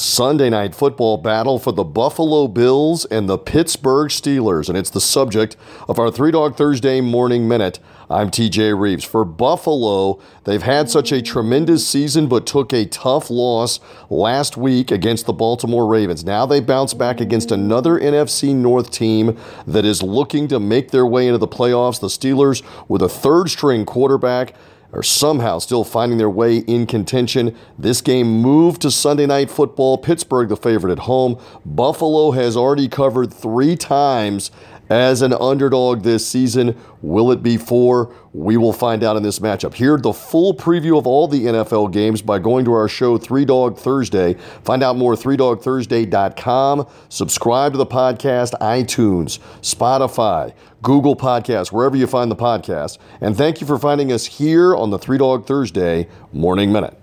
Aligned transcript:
Sunday 0.00 0.48
night 0.48 0.74
football 0.74 1.18
battle 1.18 1.58
for 1.58 1.72
the 1.72 1.84
Buffalo 1.84 2.48
Bills 2.48 3.04
and 3.04 3.28
the 3.28 3.36
Pittsburgh 3.36 4.08
Steelers, 4.08 4.70
and 4.70 4.78
it's 4.78 4.88
the 4.88 4.98
subject 4.98 5.58
of 5.90 5.98
our 5.98 6.10
Three 6.10 6.30
Dog 6.30 6.56
Thursday 6.56 7.02
Morning 7.02 7.46
Minute. 7.46 7.80
I'm 8.08 8.30
TJ 8.30 8.80
Reeves. 8.80 9.04
For 9.04 9.26
Buffalo, 9.26 10.18
they've 10.44 10.62
had 10.62 10.88
such 10.88 11.12
a 11.12 11.20
tremendous 11.20 11.86
season 11.86 12.28
but 12.28 12.46
took 12.46 12.72
a 12.72 12.86
tough 12.86 13.28
loss 13.28 13.78
last 14.08 14.56
week 14.56 14.90
against 14.90 15.26
the 15.26 15.34
Baltimore 15.34 15.86
Ravens. 15.86 16.24
Now 16.24 16.46
they 16.46 16.60
bounce 16.60 16.94
back 16.94 17.20
against 17.20 17.52
another 17.52 18.00
NFC 18.00 18.54
North 18.54 18.90
team 18.90 19.36
that 19.66 19.84
is 19.84 20.02
looking 20.02 20.48
to 20.48 20.58
make 20.58 20.92
their 20.92 21.04
way 21.04 21.26
into 21.26 21.36
the 21.36 21.46
playoffs. 21.46 22.00
The 22.00 22.06
Steelers 22.06 22.62
with 22.88 23.02
a 23.02 23.08
third 23.08 23.50
string 23.50 23.84
quarterback 23.84 24.54
are 24.92 25.02
somehow 25.02 25.58
still 25.58 25.84
finding 25.84 26.18
their 26.18 26.30
way 26.30 26.58
in 26.58 26.86
contention. 26.86 27.56
This 27.78 28.00
game 28.00 28.40
moved 28.40 28.82
to 28.82 28.90
Sunday 28.90 29.26
night 29.26 29.50
football. 29.50 29.98
Pittsburgh, 29.98 30.48
the 30.48 30.56
favorite 30.56 30.92
at 30.92 31.00
home. 31.00 31.40
Buffalo 31.64 32.32
has 32.32 32.56
already 32.56 32.88
covered 32.88 33.32
three 33.32 33.76
times 33.76 34.50
as 34.90 35.22
an 35.22 35.32
underdog 35.32 36.02
this 36.02 36.26
season. 36.26 36.76
Will 37.00 37.30
it 37.30 37.42
be 37.42 37.56
four? 37.56 38.12
We 38.32 38.56
will 38.56 38.72
find 38.72 39.02
out 39.02 39.16
in 39.16 39.22
this 39.22 39.38
matchup. 39.38 39.74
Hear 39.74 39.96
the 39.96 40.12
full 40.12 40.54
preview 40.54 40.98
of 40.98 41.06
all 41.06 41.28
the 41.28 41.46
NFL 41.46 41.92
games 41.92 42.20
by 42.20 42.38
going 42.40 42.64
to 42.64 42.72
our 42.72 42.88
show, 42.88 43.16
Three 43.16 43.44
Dog 43.44 43.78
Thursday. 43.78 44.34
Find 44.64 44.82
out 44.82 44.96
more, 44.96 45.14
3dogthursday.com. 45.14 46.86
Subscribe 47.08 47.72
to 47.72 47.78
the 47.78 47.86
podcast, 47.86 48.52
iTunes, 48.60 49.38
Spotify, 49.62 50.52
Google 50.82 51.16
Podcasts, 51.16 51.72
wherever 51.72 51.96
you 51.96 52.06
find 52.06 52.30
the 52.30 52.36
podcast. 52.36 52.98
And 53.20 53.36
thank 53.36 53.60
you 53.60 53.66
for 53.66 53.78
finding 53.78 54.12
us 54.12 54.26
here 54.26 54.74
on 54.80 54.90
the 54.90 54.98
Three 54.98 55.18
Dog 55.18 55.46
Thursday 55.46 56.08
Morning 56.32 56.72
Minute. 56.72 56.99